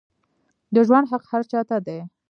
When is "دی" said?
1.85-1.99